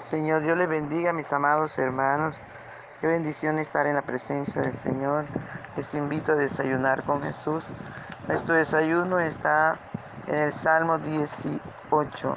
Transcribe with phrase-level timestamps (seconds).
[0.00, 0.42] Señor.
[0.42, 2.34] Dios les bendiga, mis amados hermanos.
[3.00, 5.26] Qué bendición estar en la presencia del Señor.
[5.76, 7.64] Les invito a desayunar con Jesús.
[8.26, 9.78] Nuestro desayuno está
[10.26, 12.36] en el Salmo 18,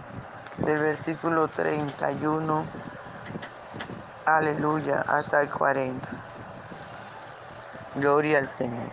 [0.59, 2.66] del versículo 31,
[4.26, 6.07] aleluya, hasta el 40.
[7.96, 8.90] Gloria al Señor.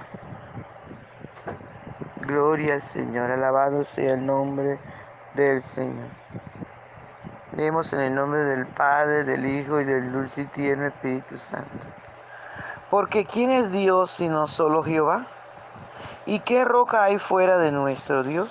[2.23, 3.31] Gloria al Señor.
[3.31, 4.79] Alabado sea el nombre
[5.35, 6.26] del Señor.
[7.57, 11.87] Leemos en el nombre del Padre, del Hijo y del dulce y tierno Espíritu Santo.
[12.91, 15.27] Porque ¿quién es Dios sino solo Jehová?
[16.27, 18.51] ¿Y qué roca hay fuera de nuestro Dios?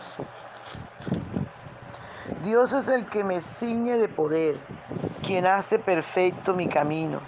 [2.43, 4.57] Dios es el que me ciñe de poder,
[5.21, 7.19] quien hace perfecto mi camino,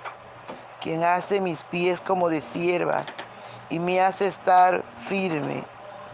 [0.82, 3.06] quien hace mis pies como de siervas
[3.70, 5.64] y me hace estar firme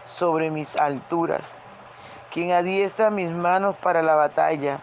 [0.04, 1.56] sobre mis alturas,
[2.34, 4.82] quien adiestra mis manos para la batalla,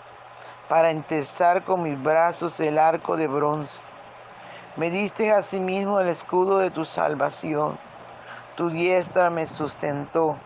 [0.70, 3.76] para entesar con mis brazos el arco de bronce.
[4.77, 7.77] Me diste asimismo el escudo de tu salvación,
[8.54, 10.36] tu diestra me sustentó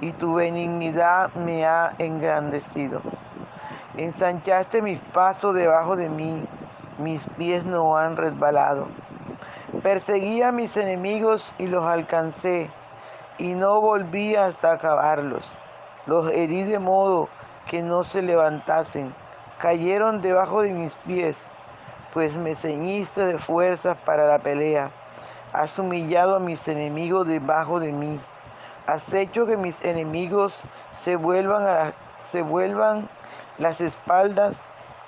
[0.00, 3.00] y tu benignidad me ha engrandecido.
[3.96, 6.44] Ensanchaste mis pasos debajo de mí,
[6.98, 8.88] mis pies no han resbalado.
[9.84, 12.72] Perseguí a mis enemigos y los alcancé
[13.38, 15.48] y no volví hasta acabarlos.
[16.06, 17.28] Los herí de modo
[17.68, 19.14] que no se levantasen.
[19.64, 21.38] Cayeron debajo de mis pies,
[22.12, 24.90] pues me ceñiste de fuerzas para la pelea.
[25.54, 28.20] Has humillado a mis enemigos debajo de mí.
[28.86, 30.54] Has hecho que mis enemigos
[30.92, 31.94] se vuelvan,
[32.30, 33.08] se vuelvan
[33.56, 34.54] las espaldas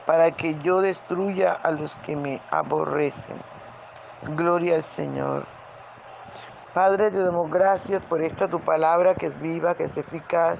[0.06, 3.36] para que yo destruya a los que me aborrecen.
[4.22, 5.55] Gloria al Señor.
[6.76, 10.58] Padre, te damos gracias por esta tu palabra que es viva, que es eficaz,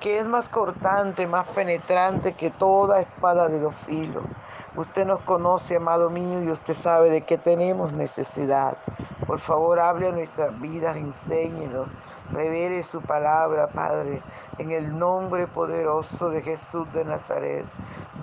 [0.00, 4.24] que es más cortante, más penetrante que toda espada de dos filos.
[4.76, 8.78] Usted nos conoce, amado mío, y usted sabe de qué tenemos necesidad.
[9.28, 11.86] Por favor, hable a nuestras vidas, enséñenos,
[12.32, 14.22] revele su palabra, Padre,
[14.56, 17.66] en el nombre poderoso de Jesús de Nazaret.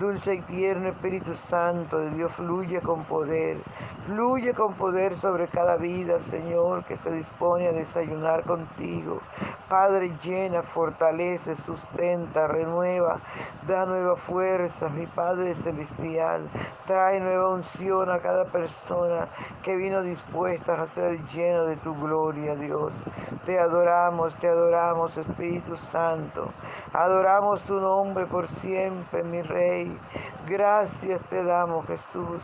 [0.00, 3.58] Dulce y tierno Espíritu Santo de Dios, fluye con poder,
[4.06, 9.20] fluye con poder sobre cada vida, Señor, que se dispone a desayunar contigo.
[9.68, 13.20] Padre, llena, fortalece, sustenta, renueva,
[13.66, 16.50] da nueva fuerza, mi Padre Celestial.
[16.86, 19.28] Trae nueva unción a cada persona
[19.62, 23.04] que vino dispuesta a ser lleno de tu gloria, Dios.
[23.44, 26.50] Te adoramos, te adoramos, Espíritu Santo.
[26.94, 30.00] Adoramos tu nombre por siempre, mi Rey.
[30.46, 32.42] Gracias te damos, Jesús.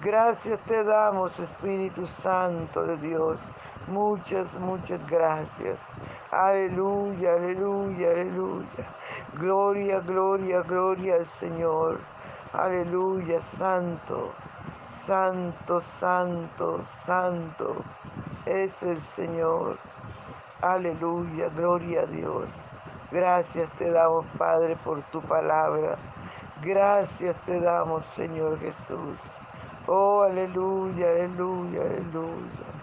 [0.00, 3.52] Gracias te damos, Espíritu Santo de Dios.
[3.86, 5.80] Muchas, muchas gracias.
[6.32, 8.84] Aleluya, aleluya, aleluya.
[9.34, 12.00] Gloria, gloria, gloria al Señor.
[12.54, 14.32] Aleluya, santo,
[14.84, 17.84] santo, santo, santo
[18.46, 19.78] es el Señor.
[20.62, 22.64] Aleluya, gloria a Dios.
[23.10, 25.98] Gracias te damos, Padre, por tu palabra.
[26.62, 29.18] Gracias te damos, Señor Jesús.
[29.86, 32.74] Oh, aleluya, aleluya, aleluya.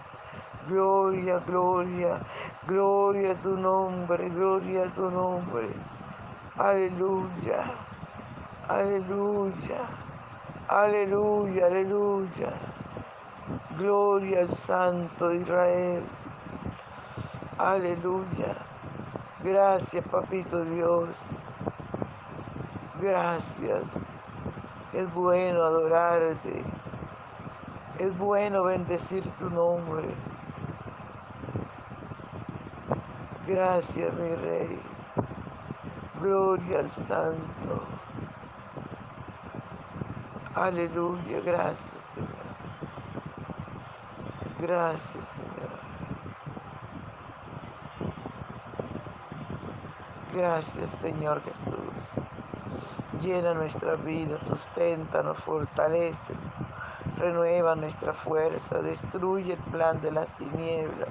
[0.68, 2.20] Gloria, gloria,
[2.68, 5.68] gloria a tu nombre, gloria a tu nombre.
[6.56, 7.64] Aleluya,
[8.68, 9.88] aleluya,
[10.68, 12.52] aleluya, aleluya.
[13.78, 16.04] Gloria al Santo Israel.
[17.58, 18.56] Aleluya.
[19.42, 21.10] Gracias, Papito Dios.
[23.00, 23.84] Gracias.
[24.92, 26.64] Es bueno adorarte.
[27.98, 30.08] Es bueno bendecir tu nombre.
[33.46, 34.80] Gracias, mi Rey.
[36.20, 37.86] Gloria al Santo.
[40.54, 41.40] Aleluya.
[41.40, 42.28] Gracias, Señor.
[44.60, 45.52] Gracias, Señor.
[50.34, 51.74] Gracias, Señor Jesús.
[53.22, 56.34] Llena nuestra vida, susténtanos, fortalece,
[57.16, 61.08] renueva nuestra fuerza, destruye el plan de las tinieblas.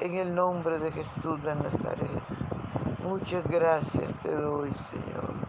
[0.00, 2.22] En el nombre de Jesús de Nazaret.
[3.02, 5.43] Muchas gracias te doy, Señor.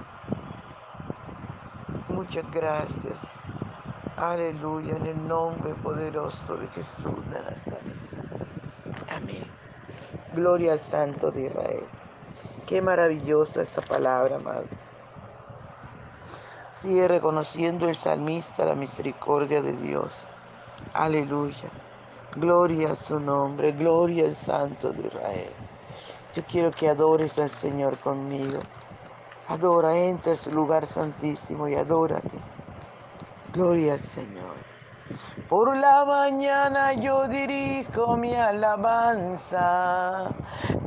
[2.15, 3.19] Muchas gracias.
[4.15, 7.97] Aleluya, en el nombre poderoso de Jesús de Nazaret.
[9.09, 9.45] Amén.
[10.33, 11.85] Gloria al Santo de Israel.
[12.67, 14.63] Qué maravillosa esta palabra, amado.
[16.71, 20.13] Sigue reconociendo el salmista la misericordia de Dios.
[20.93, 21.69] Aleluya.
[22.37, 25.53] Gloria a su nombre, gloria al Santo de Israel.
[26.33, 28.59] Yo quiero que adores al Señor conmigo.
[29.47, 32.39] Adora, entra a su lugar santísimo y adórate.
[33.53, 34.55] Gloria al Señor.
[35.47, 40.31] Por la mañana yo dirijo mi alabanza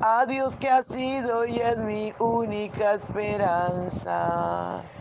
[0.03, 4.83] a Dios que ha sido y es mi única esperanza.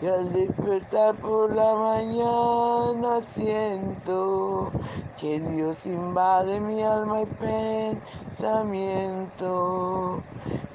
[0.00, 4.70] Y al despertar por la mañana siento
[5.16, 7.26] que Dios invade mi alma y
[8.36, 10.22] pensamiento.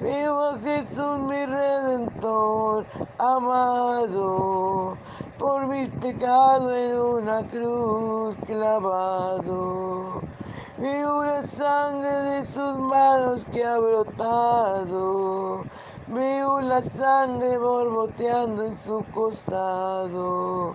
[0.00, 2.84] Vivo a Jesús mi redentor
[3.16, 4.98] amado,
[5.38, 10.20] por mis pecados en una cruz clavado.
[10.76, 15.64] Vivo la sangre de sus manos que ha brotado.
[16.06, 20.74] Veo la sangre borboteando en su costado.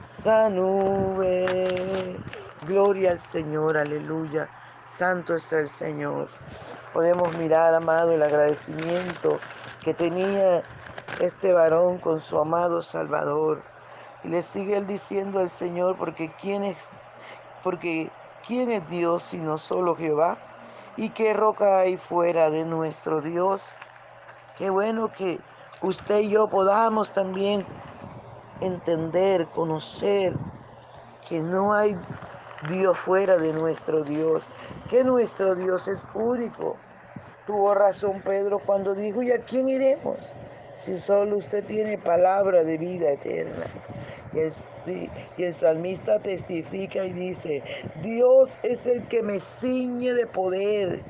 [0.49, 2.17] nube.
[2.67, 4.49] Gloria al Señor, aleluya.
[4.85, 6.27] Santo es el Señor.
[6.93, 9.39] Podemos mirar, amado, el agradecimiento
[9.83, 10.61] que tenía
[11.19, 13.63] este varón con su amado Salvador.
[14.23, 16.77] Y le sigue él diciendo al Señor, porque quién es,
[17.63, 18.11] porque
[18.45, 20.37] quién es Dios sino solo Jehová,
[20.97, 23.61] y qué roca hay fuera de nuestro Dios.
[24.57, 25.39] Qué bueno que
[25.81, 27.65] usted y yo podamos también
[28.61, 30.33] entender, conocer
[31.27, 31.97] que no hay
[32.69, 34.43] Dios fuera de nuestro Dios,
[34.89, 36.77] que nuestro Dios es único.
[37.47, 40.17] Tuvo razón Pedro cuando dijo, ¿y a quién iremos?
[40.77, 43.65] Si solo usted tiene palabra de vida eterna.
[44.33, 47.63] Y el, salmista testifica y dice,
[48.01, 51.01] Dios es el que me ciñe de poder,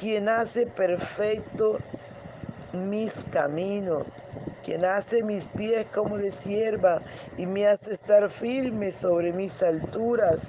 [0.00, 1.78] quien hace perfecto
[2.72, 4.06] mis caminos,
[4.62, 7.02] quien hace mis pies como de sierva
[7.36, 10.48] y me hace estar firme sobre mis alturas,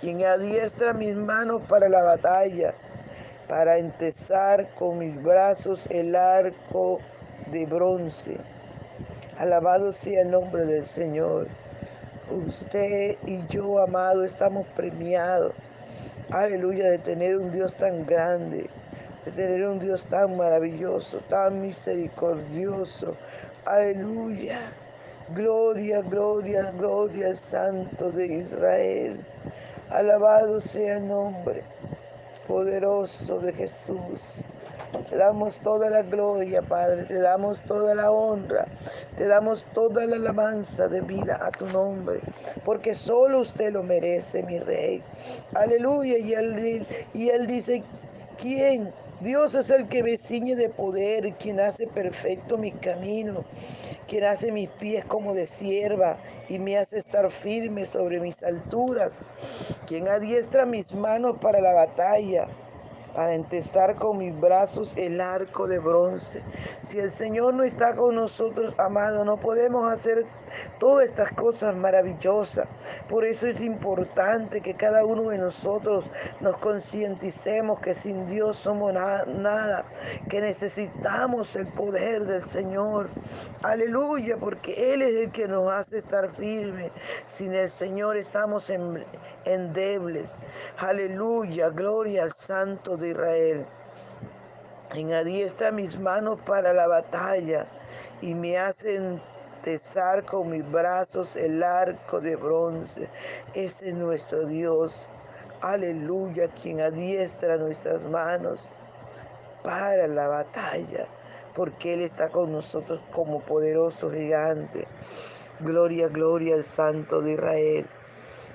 [0.00, 2.74] quien adiestra mis manos para la batalla,
[3.48, 7.00] para entesar con mis brazos el arco
[7.50, 8.38] de bronce.
[9.38, 11.48] Alabado sea el nombre del Señor.
[12.30, 15.52] Usted y yo, amado, estamos premiados.
[16.30, 18.70] Aleluya, de tener un Dios tan grande,
[19.24, 23.16] de tener un Dios tan maravilloso, tan misericordioso.
[23.64, 24.72] Aleluya.
[25.34, 29.24] Gloria, gloria, gloria Santo de Israel.
[29.90, 31.62] Alabado sea el nombre
[32.46, 34.44] poderoso de Jesús.
[35.08, 38.66] Te damos toda la gloria, Padre, te damos toda la honra,
[39.16, 42.20] te damos toda la alabanza de vida a tu nombre,
[42.64, 45.02] porque solo usted lo merece, mi Rey.
[45.54, 46.18] Aleluya.
[46.18, 47.82] Y él, y él dice,
[48.36, 48.92] ¿quién?
[49.22, 53.44] Dios es el que me ciñe de poder, quien hace perfecto mi camino,
[54.08, 56.16] quien hace mis pies como de sierva
[56.48, 59.20] y me hace estar firme sobre mis alturas,
[59.86, 62.48] quien adiestra mis manos para la batalla
[63.14, 66.42] para entesar con mis brazos el arco de bronce.
[66.80, 70.26] Si el Señor no está con nosotros, amado, no podemos hacer
[70.78, 72.66] todas estas cosas maravillosas.
[73.08, 78.92] Por eso es importante que cada uno de nosotros nos concienticemos que sin Dios somos
[78.92, 79.84] nada,
[80.28, 83.08] que necesitamos el poder del Señor.
[83.62, 86.90] Aleluya, porque Él es el que nos hace estar firmes.
[87.26, 89.04] Sin el Señor estamos en,
[89.44, 90.38] endebles.
[90.78, 93.66] Aleluya, gloria al Santo de Israel.
[94.94, 97.66] En adiestra mis manos para la batalla
[98.20, 99.22] y me hacen
[99.62, 103.08] tesar con mis brazos el arco de bronce.
[103.54, 105.06] Ese es nuestro Dios.
[105.60, 108.68] Aleluya, quien adiestra nuestras manos
[109.62, 111.06] para la batalla,
[111.54, 114.86] porque Él está con nosotros como poderoso gigante.
[115.60, 117.86] Gloria, gloria al Santo de Israel.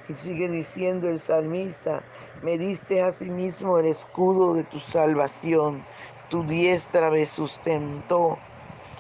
[0.10, 2.02] Y sigue diciendo el salmista,
[2.42, 5.86] me diste a sí el escudo de tu salvación,
[6.30, 8.38] tu diestra me sustentó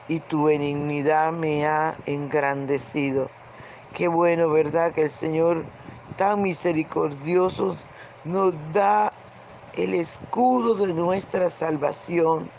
[0.08, 3.30] y tu benignidad me ha engrandecido.
[3.94, 4.94] Qué bueno, ¿verdad?
[4.94, 5.66] Que el Señor
[6.18, 7.78] tan misericordioso
[8.24, 9.12] nos da
[9.76, 12.50] el escudo de nuestra salvación.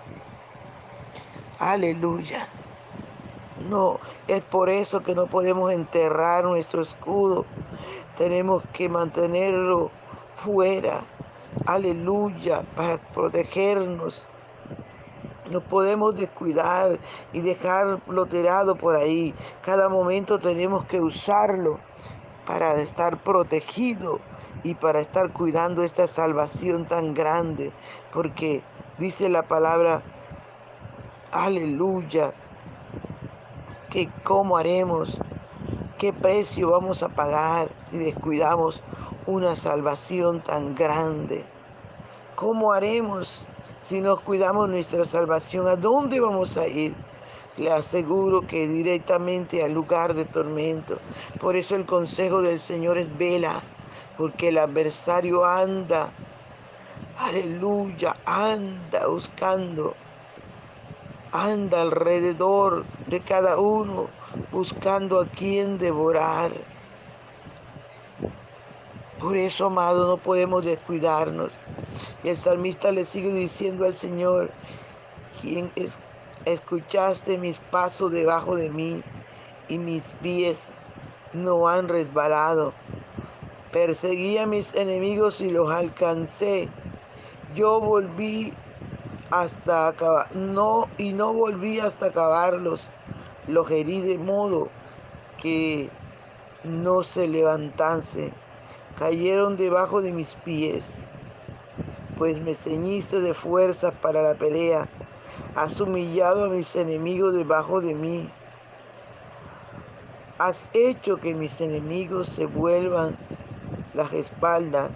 [1.58, 2.48] Aleluya.
[3.68, 7.44] No, es por eso que no podemos enterrar nuestro escudo.
[8.16, 9.90] Tenemos que mantenerlo
[10.44, 11.02] fuera.
[11.66, 14.26] Aleluya, para protegernos.
[15.50, 16.98] No podemos descuidar
[17.32, 19.34] y dejarlo tirado por ahí.
[19.62, 21.78] Cada momento tenemos que usarlo
[22.46, 24.20] para estar protegido
[24.62, 27.72] y para estar cuidando esta salvación tan grande.
[28.12, 28.62] Porque
[28.98, 30.02] dice la palabra,
[31.32, 32.32] aleluya,
[33.90, 35.18] que cómo haremos,
[35.98, 38.82] qué precio vamos a pagar si descuidamos
[39.26, 41.44] una salvación tan grande.
[42.34, 43.48] ¿Cómo haremos
[43.82, 45.66] si nos cuidamos nuestra salvación?
[45.66, 46.94] ¿A dónde vamos a ir?
[47.56, 50.98] Le aseguro que directamente al lugar de tormento.
[51.40, 53.60] Por eso el consejo del Señor es vela,
[54.16, 56.10] porque el adversario anda,
[57.18, 59.94] aleluya, anda buscando
[61.32, 64.08] anda alrededor de cada uno
[64.50, 66.52] buscando a quien devorar.
[69.18, 71.50] Por eso, amado, no podemos descuidarnos.
[72.22, 74.50] Y el salmista le sigue diciendo al Señor,
[75.40, 75.98] quien es,
[76.44, 79.02] escuchaste mis pasos debajo de mí
[79.68, 80.70] y mis pies
[81.32, 82.72] no han resbalado.
[83.72, 86.68] Perseguí a mis enemigos y los alcancé.
[87.54, 88.52] Yo volví
[89.30, 92.90] hasta acabar, no, y no volví hasta acabarlos.
[93.46, 94.68] Los herí de modo
[95.40, 95.90] que
[96.64, 98.32] no se levantase.
[98.98, 101.00] Cayeron debajo de mis pies,
[102.18, 104.88] pues me ceñiste de fuerza para la pelea.
[105.54, 108.28] Has humillado a mis enemigos debajo de mí.
[110.38, 113.16] Has hecho que mis enemigos se vuelvan
[113.94, 114.90] las espaldas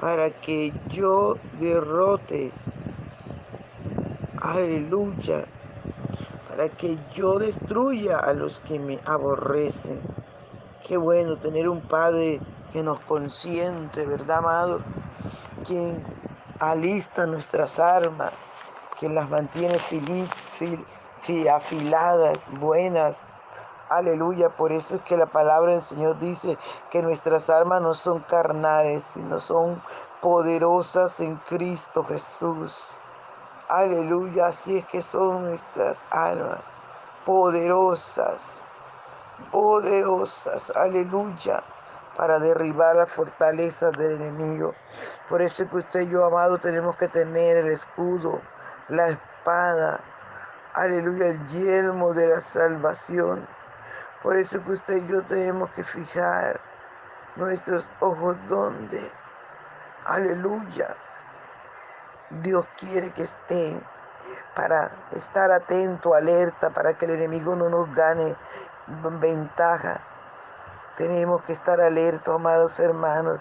[0.00, 2.52] para que yo derrote
[4.40, 5.44] aleluya,
[6.48, 10.00] para que yo destruya a los que me aborrecen.
[10.86, 12.40] Qué bueno tener un Padre
[12.72, 14.80] que nos consiente, ¿verdad, amado?
[16.60, 18.32] Alista nuestras armas,
[18.98, 19.78] quien las mantiene
[21.48, 23.18] afiladas, buenas.
[23.88, 26.56] Aleluya, por eso es que la palabra del Señor dice
[26.90, 29.82] que nuestras armas no son carnales, sino son
[30.20, 32.72] poderosas en Cristo Jesús.
[33.68, 36.60] Aleluya, así es que son nuestras almas
[37.24, 38.42] poderosas,
[39.52, 41.62] poderosas, aleluya,
[42.16, 44.74] para derribar las fortalezas del enemigo.
[45.28, 48.40] Por eso es que usted y yo, amado, tenemos que tener el escudo,
[48.88, 50.00] la espada,
[50.74, 53.46] aleluya, el yelmo de la salvación.
[54.22, 56.60] Por eso es que usted y yo tenemos que fijar
[57.36, 59.10] nuestros ojos donde,
[60.04, 60.96] aleluya,
[62.42, 63.82] Dios quiere que estén
[64.54, 68.36] para estar atento, alerta, para que el enemigo no nos gane
[69.20, 70.00] ventaja.
[70.96, 73.40] Tenemos que estar alertos, amados hermanos.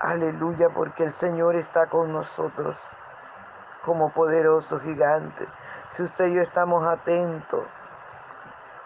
[0.00, 2.80] Aleluya, porque el Señor está con nosotros
[3.84, 5.46] como poderoso gigante.
[5.90, 7.64] Si usted y yo estamos atentos,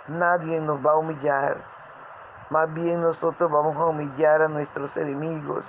[0.08, 1.56] nadie nos va a humillar.
[2.50, 5.64] Más bien nosotros vamos a humillar a nuestros enemigos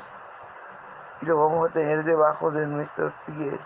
[1.22, 3.62] y lo vamos a tener debajo de nuestros pies.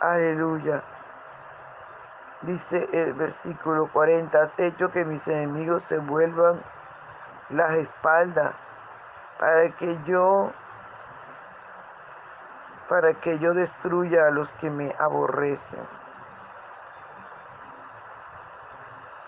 [0.00, 0.82] Aleluya.
[2.42, 6.62] Dice el versículo 40, has hecho que mis enemigos se vuelvan
[7.50, 8.54] las espaldas
[9.38, 10.52] para que yo
[12.88, 15.86] para que yo destruya a los que me aborrecen.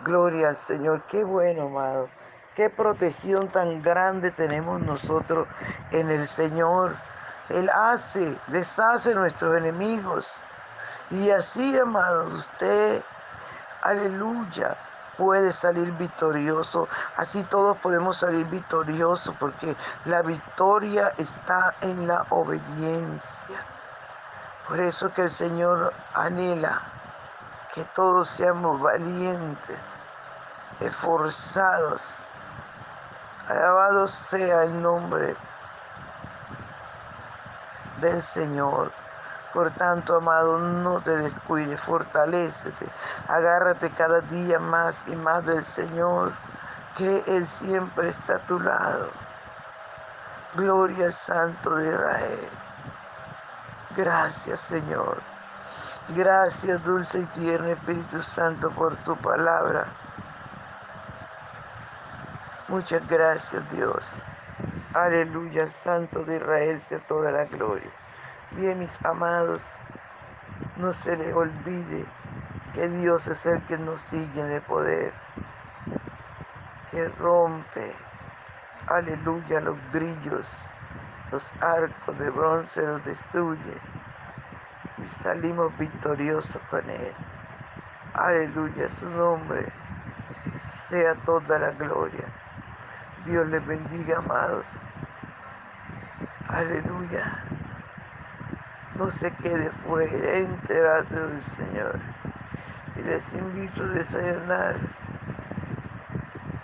[0.05, 2.09] Gloria al Señor, qué bueno, amado.
[2.57, 5.47] Qué protección tan grande tenemos nosotros
[5.93, 6.97] en el Señor.
[7.51, 10.33] Él hace, deshace nuestros enemigos.
[11.11, 13.05] Y así, amados, usted,
[13.83, 14.77] aleluya,
[15.19, 16.89] puede salir victorioso.
[17.17, 23.67] Así todos podemos salir victoriosos porque la victoria está en la obediencia.
[24.69, 26.83] Por eso que el Señor anhela
[27.75, 29.83] que todos seamos valientes,
[30.81, 32.27] esforzados.
[33.49, 35.37] Alabado sea el nombre
[38.01, 38.93] del Señor.
[39.53, 42.87] Por tanto, amado, no te descuides, fortalécete,
[43.29, 46.33] agárrate cada día más y más del Señor,
[46.97, 49.11] que Él siempre está a tu lado.
[50.55, 52.51] Gloria al Santo de Israel.
[53.97, 55.23] Gracias, Señor.
[56.09, 59.87] Gracias, dulce y tierno Espíritu Santo, por tu palabra.
[62.69, 64.23] Muchas gracias, Dios.
[64.95, 68.02] Aleluya, Santo de Israel sea toda la gloria.
[68.57, 69.77] Bien, mis amados,
[70.77, 72.05] no se les olvide
[72.75, 75.15] que Dios es el que nos sigue de poder,
[76.91, 77.95] que rompe,
[78.89, 80.71] aleluya, los grillos,
[81.31, 83.81] los arcos de bronce los destruye
[84.99, 87.15] y salimos victoriosos con Él.
[88.13, 89.73] Aleluya, su nombre
[90.59, 92.29] sea toda la gloria.
[93.25, 94.67] Dios les bendiga, amados.
[96.49, 97.52] Aleluya.
[98.97, 101.99] No se quede fuera, enterate del Señor.
[102.97, 104.77] Y les invito a desayunar.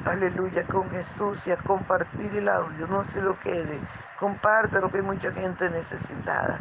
[0.04, 2.86] Aleluya con Jesús y a compartir el audio.
[2.86, 3.80] No se lo quede.
[4.18, 6.60] Compártelo que hay mucha gente necesitada.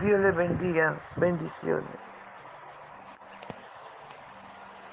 [0.00, 0.96] Dios les bendiga.
[1.16, 2.19] Bendiciones.